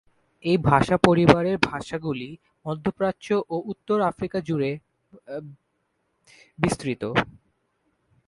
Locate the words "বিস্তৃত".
6.59-7.03